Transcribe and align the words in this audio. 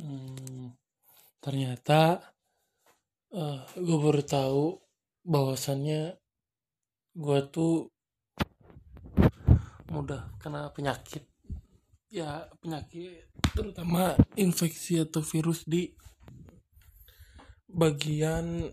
Hmm, 0.00 0.72
ternyata 1.44 2.24
uh, 3.36 3.60
gue 3.76 3.98
baru 4.00 4.24
tahu 4.24 4.80
bahwasannya 5.28 6.16
gue 7.12 7.40
tuh 7.52 7.92
mudah 9.92 10.24
kena 10.40 10.72
penyakit. 10.72 11.28
Ya 12.08 12.48
penyakit 12.64 13.28
terutama 13.52 14.16
infeksi 14.40 15.04
atau 15.04 15.20
virus 15.20 15.68
di 15.68 15.92
bagian 17.68 18.72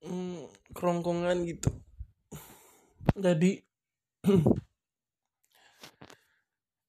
hmm, 0.00 0.48
kerongkongan 0.72 1.44
gitu. 1.44 1.68
Jadi 3.20 3.60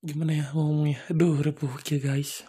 gimana 0.07 0.31
ya 0.31 0.45
ngomongnya? 0.55 1.03
Aduh 1.11 1.43
ribu 1.43 1.67
ya 1.91 1.99
guys 1.99 2.47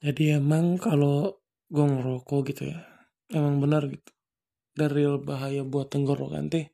jadi 0.00 0.40
emang 0.40 0.80
kalau 0.80 1.36
gue 1.68 1.84
ngerokok 1.84 2.40
gitu 2.50 2.72
ya 2.72 2.80
emang 3.30 3.60
benar 3.60 3.86
gitu. 3.86 4.10
Dari 4.72 5.04
bahaya 5.20 5.62
buat 5.62 5.92
tenggorokan 5.92 6.48
teh 6.48 6.72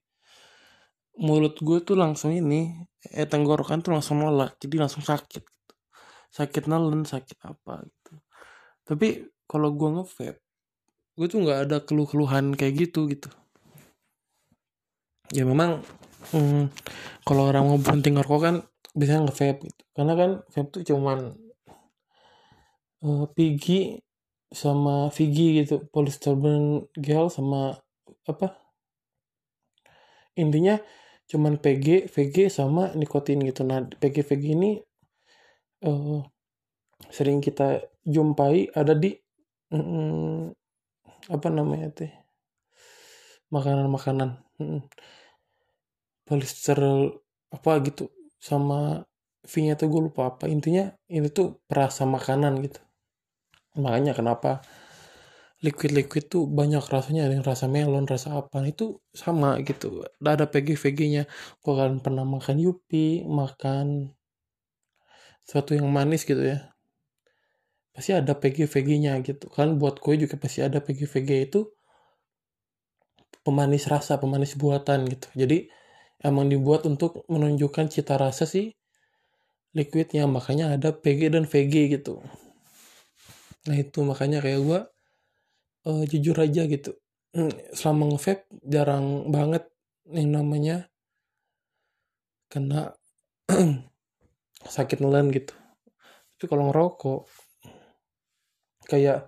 mulut 1.17 1.57
gue 1.59 1.79
tuh 1.81 1.97
langsung 1.97 2.31
ini 2.31 2.87
eh 3.09 3.25
tenggorokan 3.25 3.81
tuh 3.81 3.97
langsung 3.97 4.21
nolak 4.21 4.61
jadi 4.61 4.85
langsung 4.85 5.01
sakit 5.01 5.43
gitu. 5.43 5.75
sakit 6.31 6.69
nelen 6.69 7.09
sakit 7.09 7.39
apa 7.43 7.83
gitu. 7.89 8.13
Tapi 8.87 9.25
kalau 9.49 9.73
gue 9.73 9.89
ngevape 9.97 10.41
gue 11.17 11.27
tuh 11.27 11.41
nggak 11.41 11.59
ada 11.69 11.77
keluh-keluhan 11.81 12.53
kayak 12.55 12.89
gitu 12.89 13.09
gitu. 13.09 13.33
Ya 15.33 15.43
memang 15.49 15.83
hmm, 16.31 16.71
kalau 17.25 17.49
orang 17.49 17.65
mau 17.65 17.81
berhenti 17.81 18.13
ngerokok 18.13 18.41
kan 18.45 18.57
biasanya 18.93 19.27
ngevape 19.27 19.61
gitu. 19.73 19.83
Karena 19.97 20.13
kan 20.15 20.31
vape 20.53 20.69
tuh 20.71 20.83
cuman 20.85 21.46
uh, 23.05 23.27
Pigi 23.33 24.01
sama 24.53 25.11
Vigi 25.11 25.59
gitu 25.63 25.85
polystyrene 25.91 26.87
gel 26.97 27.27
sama 27.29 27.77
apa? 28.31 28.55
Intinya 30.39 30.79
cuman 31.27 31.59
PG, 31.59 32.13
VG 32.13 32.37
sama 32.53 32.93
nikotin 32.95 33.43
gitu. 33.43 33.67
Nah, 33.67 33.83
PG, 33.83 34.17
VG 34.23 34.45
ini 34.55 34.71
uh, 35.83 36.23
sering 37.11 37.43
kita 37.43 37.83
jumpai 38.07 38.71
ada 38.71 38.95
di 38.95 39.17
mm, 39.75 40.55
apa 41.33 41.49
namanya 41.51 41.89
teh? 41.91 42.13
Makanan-makanan 43.51 44.39
mm, 44.61 44.81
polister 46.27 46.79
apa 47.51 47.73
gitu 47.87 48.11
sama 48.39 49.03
V-nya 49.47 49.79
tuh 49.79 49.87
gue 49.91 50.03
lupa 50.11 50.31
apa. 50.31 50.51
Intinya 50.51 50.91
ini 51.07 51.31
tuh 51.31 51.63
perasa 51.71 52.03
makanan 52.03 52.59
gitu 52.67 52.86
makanya 53.79 54.13
kenapa 54.17 54.65
liquid-liquid 55.65 56.29
tuh 56.29 56.45
banyak 56.45 56.85
rasanya 56.85 57.29
ada 57.29 57.35
yang 57.41 57.47
rasa 57.47 57.67
melon 57.71 58.05
rasa 58.05 58.37
apa. 58.41 58.61
Itu 58.69 59.01
sama 59.17 59.57
gitu. 59.65 60.05
Ada 60.21 60.45
PG 60.49 60.77
VG 60.77 61.01
nya 61.09 61.23
gue 61.65 61.75
kan 61.75 61.99
pernah 62.05 62.25
makan 62.29 62.57
yupi 62.61 63.25
makan 63.25 64.13
sesuatu 65.47 65.73
yang 65.79 65.89
manis 65.89 66.29
gitu 66.29 66.43
ya. 66.43 66.71
Pasti 67.97 68.13
ada 68.13 68.37
PG 68.37 68.69
VG 68.69 68.89
nya 69.01 69.13
gitu. 69.25 69.49
Kan 69.49 69.81
buat 69.81 69.97
kue 70.03 70.21
juga 70.21 70.37
pasti 70.37 70.61
ada 70.61 70.79
PG 70.85 71.09
VG 71.09 71.31
itu 71.49 71.61
pemanis 73.47 73.89
rasa 73.89 74.21
pemanis 74.21 74.59
buatan 74.61 75.09
gitu. 75.09 75.29
Jadi 75.33 75.71
emang 76.21 76.53
dibuat 76.53 76.85
untuk 76.85 77.25
menunjukkan 77.33 77.89
cita 77.89 78.21
rasa 78.21 78.45
si 78.45 78.77
liquidnya. 79.73 80.29
Makanya 80.29 80.77
ada 80.77 80.93
PG 80.93 81.33
dan 81.33 81.49
VG 81.49 81.97
gitu 81.97 82.21
nah 83.67 83.77
itu 83.77 83.99
makanya 84.07 84.39
kayak 84.45 84.61
gue 84.63 84.81
uh, 85.87 86.03
jujur 86.07 86.37
aja 86.39 86.63
gitu. 86.67 86.95
Hmm, 87.37 87.53
selama 87.75 88.15
ngevape 88.15 88.49
jarang 88.65 89.29
banget 89.29 89.69
yang 90.09 90.31
namanya 90.33 90.77
kena 92.49 92.95
sakit 94.77 95.03
nelen 95.03 95.31
gitu. 95.35 95.55
Tapi 96.37 96.45
kalau 96.47 96.71
ngerokok 96.71 97.21
kayak 98.87 99.27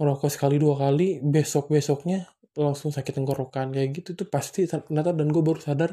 ngerokok 0.00 0.30
sekali 0.32 0.56
dua 0.56 0.76
kali 0.76 1.20
besok 1.20 1.72
besoknya 1.72 2.28
langsung 2.56 2.88
sakit 2.88 3.12
tenggorokan 3.12 3.72
kayak 3.76 4.00
gitu 4.00 4.16
tuh 4.16 4.28
pasti 4.32 4.64
ternyata 4.64 5.12
dan 5.12 5.28
gue 5.28 5.42
baru 5.44 5.60
sadar 5.60 5.92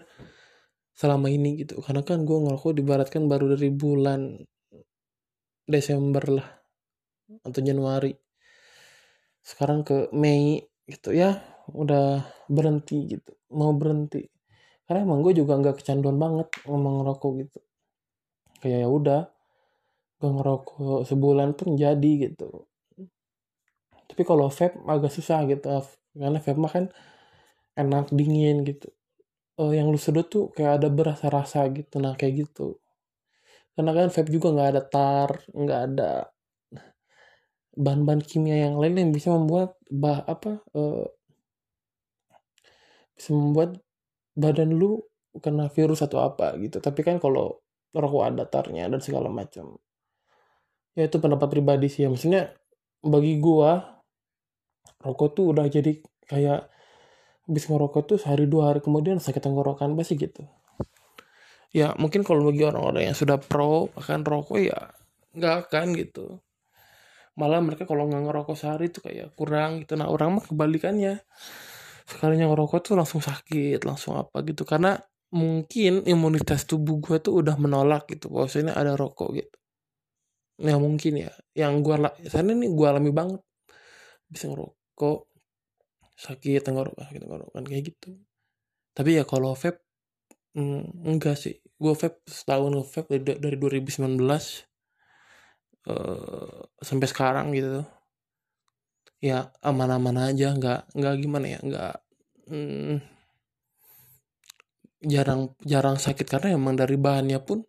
selama 0.95 1.27
ini 1.27 1.63
gitu. 1.67 1.83
Karena 1.83 2.01
kan 2.07 2.23
gue 2.23 2.37
ngerokok 2.37 2.71
dibaratkan 2.79 3.27
baru 3.27 3.55
dari 3.59 3.69
bulan 3.69 4.39
Desember 5.67 6.23
lah 6.31 6.62
atau 7.41 7.61
Januari. 7.65 8.13
Sekarang 9.41 9.81
ke 9.81 10.13
Mei 10.13 10.61
gitu 10.85 11.15
ya 11.15 11.39
udah 11.71 12.21
berhenti 12.51 13.07
gitu 13.07 13.31
mau 13.55 13.71
berhenti. 13.73 14.27
Karena 14.83 15.07
emang 15.07 15.23
gue 15.23 15.33
juga 15.37 15.55
nggak 15.55 15.79
kecanduan 15.79 16.19
banget 16.19 16.47
ngomong 16.67 17.01
ngerokok 17.01 17.31
gitu. 17.45 17.59
Kayak 18.59 18.79
ya 18.85 18.89
udah 18.91 19.21
gue 20.19 20.29
ngerokok 20.31 20.99
sebulan 21.07 21.49
pun 21.55 21.75
jadi 21.75 22.11
gitu. 22.29 22.67
Tapi 24.07 24.21
kalau 24.27 24.47
vape 24.51 24.77
agak 24.85 25.11
susah 25.11 25.43
gitu 25.49 25.67
karena 26.13 26.37
vape 26.37 26.59
mah 26.59 26.71
kan 26.71 26.85
enak 27.79 28.13
dingin 28.13 28.61
gitu. 28.67 28.91
Oh, 29.57 29.71
yang 29.73 29.89
lu 29.93 29.99
sedot 30.01 30.27
tuh 30.29 30.49
kayak 30.55 30.81
ada 30.81 30.89
berasa 30.89 31.29
rasa 31.29 31.65
gitu 31.71 31.97
nah 32.03 32.13
kayak 32.17 32.47
gitu. 32.47 32.77
Karena 33.73 33.91
kan 33.97 34.07
vape 34.13 34.29
juga 34.29 34.47
nggak 34.53 34.69
ada 34.73 34.81
tar 34.85 35.31
nggak 35.49 35.81
ada 35.91 36.32
bahan-bahan 37.73 38.21
kimia 38.21 38.69
yang 38.69 38.77
lain 38.77 38.97
yang 38.97 39.11
bisa 39.13 39.33
membuat 39.33 39.73
bah 39.89 40.21
apa 40.29 40.61
uh, 40.77 41.05
bisa 43.17 43.33
membuat 43.33 43.81
badan 44.37 44.73
lu 44.73 45.01
kena 45.41 45.69
virus 45.69 46.05
atau 46.05 46.21
apa 46.21 46.53
gitu. 46.61 46.77
Tapi 46.77 47.01
kan 47.01 47.17
kalau 47.17 47.61
rokok 47.93 48.23
ada 48.25 48.45
tarnya 48.45 48.85
dan 48.89 49.01
segala 49.01 49.29
macam. 49.29 49.77
Ya 50.93 51.09
itu 51.09 51.17
pendapat 51.17 51.49
pribadi 51.49 51.89
sih 51.89 52.05
ya. 52.05 52.09
Maksudnya 52.13 52.53
bagi 53.01 53.41
gua 53.41 54.01
rokok 55.01 55.29
tuh 55.33 55.45
udah 55.57 55.65
jadi 55.65 55.97
kayak 56.29 56.69
habis 57.43 57.63
ngerokok 57.67 58.03
tuh 58.07 58.17
sehari 58.21 58.47
dua 58.47 58.71
hari 58.71 58.79
kemudian 58.79 59.17
sakit 59.17 59.41
tenggorokan 59.41 59.97
pasti 59.97 60.15
gitu. 60.15 60.45
Ya 61.73 61.97
mungkin 61.97 62.21
kalau 62.21 62.45
bagi 62.45 62.61
orang-orang 62.69 63.09
yang 63.09 63.17
sudah 63.17 63.41
pro 63.41 63.89
akan 63.97 64.21
rokok 64.21 64.61
ya 64.61 64.93
nggak 65.33 65.55
akan 65.67 65.97
gitu 65.97 66.37
malah 67.33 67.59
mereka 67.65 67.89
kalau 67.89 68.05
nggak 68.05 68.29
ngerokok 68.29 68.57
sehari 68.57 68.93
itu 68.93 69.01
kayak 69.01 69.33
kurang 69.33 69.81
gitu. 69.81 69.97
Nah 69.97 70.09
orang 70.09 70.37
mah 70.37 70.43
kebalikannya. 70.45 71.21
Sekalinya 72.05 72.51
ngerokok 72.51 72.79
tuh 72.83 72.93
langsung 72.99 73.21
sakit 73.23 73.81
langsung 73.87 74.19
apa 74.19 74.45
gitu. 74.45 74.67
Karena 74.67 74.97
mungkin 75.33 76.05
imunitas 76.05 76.69
tubuh 76.69 77.01
gue 77.01 77.17
tuh 77.17 77.41
udah 77.41 77.57
menolak 77.57 78.05
gitu. 78.11 78.29
Bahwasanya 78.29 78.77
ada 78.77 78.93
rokok 78.93 79.29
gitu. 79.41 79.57
Ya 80.61 80.77
mungkin 80.77 81.13
ya. 81.17 81.31
Yang 81.57 81.73
gue 81.81 81.95
sana 82.29 82.53
nih 82.53 82.69
gue 82.69 82.87
alami 82.87 83.09
banget. 83.09 83.41
Bisa 84.29 84.49
ngerokok 84.53 85.19
sakit 86.13 86.61
tenggorokan 86.61 87.09
sakit 87.09 87.21
tenggorokan 87.25 87.63
kayak 87.65 87.83
gitu. 87.89 88.13
Tapi 88.93 89.17
ya 89.17 89.25
kalau 89.25 89.57
vape 89.57 89.81
mm, 90.53 91.09
enggak 91.09 91.33
sih. 91.41 91.57
Gue 91.81 91.97
vape 91.97 92.21
setahun 92.29 92.77
vape 92.85 93.09
dari, 93.17 93.41
dari 93.41 93.57
2019 93.57 94.21
uh, 95.87 96.67
sampai 96.79 97.07
sekarang 97.09 97.51
gitu. 97.55 97.83
Ya 99.23 99.55
aman-aman 99.63 100.31
aja 100.31 100.51
nggak 100.51 100.95
nggak 100.95 101.15
gimana 101.23 101.45
ya 101.47 101.59
nggak 101.63 101.95
hmm, 102.51 102.99
jarang 105.03 105.55
jarang 105.63 105.95
sakit 105.99 106.27
karena 106.27 106.55
emang 106.55 106.75
dari 106.75 106.95
bahannya 106.99 107.39
pun 107.43 107.63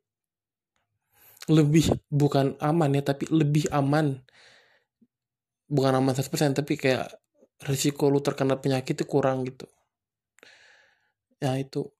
lebih 1.50 1.92
bukan 2.08 2.56
aman 2.59 2.91
ya 2.97 3.03
tapi 3.04 3.28
lebih 3.28 3.68
aman. 3.71 4.22
Bukan 5.68 5.92
aman 5.97 6.15
100% 6.15 6.56
tapi 6.56 6.77
kayak 6.77 7.09
risiko 7.65 8.12
lu 8.12 8.21
terkena 8.21 8.59
penyakit 8.60 8.97
itu 8.98 9.04
kurang 9.09 9.44
gitu. 9.48 9.68
Ya 11.41 11.56
itu. 11.60 11.92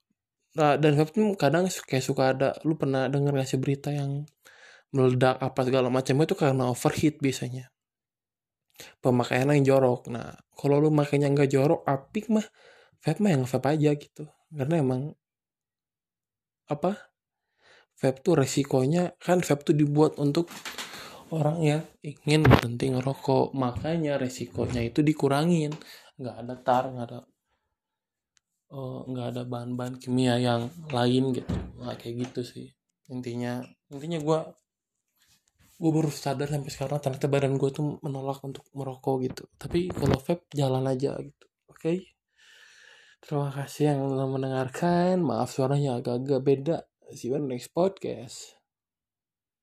Nah, 0.55 0.79
dan 0.79 0.95
kadang 1.35 1.67
kayak 1.67 2.05
suka 2.05 2.31
ada 2.31 2.55
lu 2.63 2.79
pernah 2.79 3.11
dengar 3.11 3.35
ngasih 3.35 3.59
berita 3.59 3.91
yang 3.91 4.23
meledak 4.95 5.43
apa 5.43 5.61
segala 5.67 5.91
macam 5.91 6.15
itu 6.23 6.35
karena 6.39 6.71
overheat 6.71 7.19
biasanya. 7.19 7.75
Pemakaian 9.03 9.51
yang 9.51 9.67
jorok. 9.67 10.07
Nah 10.09 10.39
kalau 10.55 10.79
lu 10.79 10.95
makainya 10.95 11.29
nggak 11.35 11.51
jorok 11.51 11.83
apik 11.85 12.31
mah. 12.31 12.47
Vape 13.03 13.21
mah 13.21 13.31
yang 13.35 13.45
vape 13.45 13.69
aja 13.69 13.91
gitu. 13.99 14.25
Karena 14.55 14.81
emang 14.81 15.13
apa 16.71 16.97
vape 18.01 18.25
tuh 18.25 18.41
resikonya 18.41 19.13
kan 19.21 19.45
vape 19.45 19.63
tuh 19.67 19.77
dibuat 19.77 20.17
untuk 20.17 20.49
orang 21.35 21.59
yang 21.61 21.83
ingin 22.01 22.47
berhenti 22.47 22.95
ngerokok. 22.95 23.53
Makanya 23.53 24.17
resikonya 24.17 24.81
itu 24.87 25.03
dikurangin. 25.03 25.75
Nggak 26.17 26.37
ada 26.39 26.55
tar 26.63 26.85
nggak 26.95 27.07
ada 27.11 27.21
uh, 28.75 29.01
nggak 29.07 29.27
ada 29.35 29.43
bahan-bahan 29.47 29.99
kimia 29.99 30.39
yang 30.39 30.71
lain 30.91 31.35
gitu. 31.35 31.55
Nah, 31.79 31.95
kayak 31.99 32.31
gitu 32.31 32.41
sih. 32.43 32.67
Intinya 33.11 33.61
intinya 33.93 34.19
gue 34.19 34.39
gue 35.75 35.91
baru 35.91 36.11
sadar 36.11 36.49
sampai 36.49 36.71
sekarang 36.71 36.99
ternyata 37.03 37.27
badan 37.27 37.55
gue 37.59 37.71
tuh 37.75 37.99
menolak 38.01 38.41
untuk 38.47 38.65
merokok 38.73 39.17
gitu. 39.27 39.45
Tapi 39.59 39.91
kalau 39.91 40.19
vape 40.19 40.47
jalan 40.55 40.85
aja 40.87 41.19
gitu. 41.19 41.47
Oke? 41.71 41.79
Okay? 41.79 41.99
terima 43.25 43.49
kasih 43.49 43.97
yang 43.97 44.01
telah 44.05 44.29
mendengarkan. 44.29 45.17
Maaf 45.25 45.49
suaranya 45.49 45.97
agak-agak 45.97 46.41
beda. 46.45 46.77
See 47.17 47.33
you 47.33 47.41
on 47.41 47.49
next 47.49 47.73
podcast 47.73 48.64